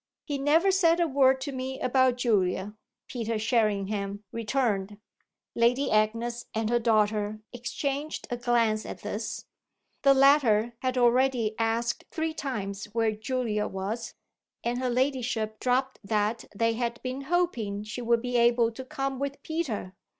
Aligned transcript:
'""He 0.25 0.39
never 0.39 0.71
said 0.71 0.99
a 0.99 1.07
word 1.07 1.39
to 1.41 1.51
me 1.51 1.79
about 1.79 2.15
Julia," 2.17 2.73
Peter 3.07 3.37
Sherringham 3.37 4.23
returned. 4.31 4.99
Lady 5.53 5.91
Agnes 5.91 6.47
and 6.55 6.71
her 6.71 6.79
daughter 6.79 7.41
exchanged 7.53 8.25
a 8.31 8.37
glance 8.37 8.83
at 8.83 9.01
this: 9.03 9.45
the 10.01 10.15
latter 10.15 10.73
had 10.79 10.97
already 10.97 11.53
asked 11.59 12.05
three 12.09 12.33
times 12.33 12.85
where 12.95 13.11
Julia 13.11 13.67
was, 13.67 14.15
and 14.63 14.79
her 14.79 14.89
ladyship 14.89 15.59
dropped 15.59 15.99
that 16.03 16.45
they 16.55 16.73
had 16.73 16.99
been 17.03 17.21
hoping 17.29 17.83
she 17.83 18.01
would 18.01 18.23
be 18.23 18.37
able 18.37 18.71
to 18.71 18.83
come 18.83 19.19
with 19.19 19.43
Peter. 19.43 19.93